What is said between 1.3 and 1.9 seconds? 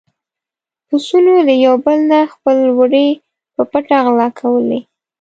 له يو